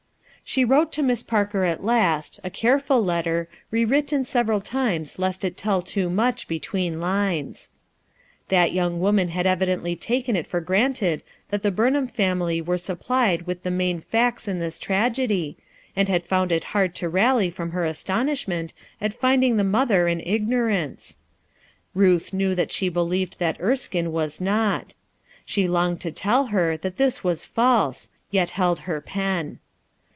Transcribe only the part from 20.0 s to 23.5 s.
in ignorance* Ruth knew that she believed